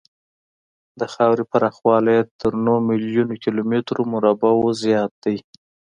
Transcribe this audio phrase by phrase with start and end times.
[0.99, 5.37] د خاورې پراخوالی یې تر نهو میلیونو کیلومترو مربعو زیات دی.